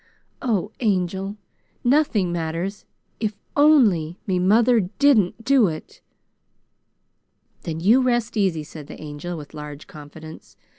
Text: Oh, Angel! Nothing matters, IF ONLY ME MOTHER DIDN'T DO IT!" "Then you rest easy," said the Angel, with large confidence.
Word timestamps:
Oh, 0.41 0.71
Angel! 0.79 1.37
Nothing 1.83 2.31
matters, 2.31 2.85
IF 3.19 3.37
ONLY 3.55 4.17
ME 4.25 4.39
MOTHER 4.39 4.79
DIDN'T 4.97 5.45
DO 5.45 5.67
IT!" 5.67 6.01
"Then 7.61 7.79
you 7.81 8.01
rest 8.01 8.35
easy," 8.35 8.63
said 8.63 8.87
the 8.87 8.99
Angel, 8.99 9.37
with 9.37 9.53
large 9.53 9.85
confidence. 9.85 10.57